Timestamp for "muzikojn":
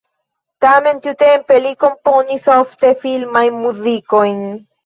3.67-4.43